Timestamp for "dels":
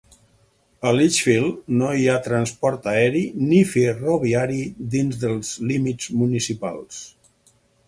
5.27-5.55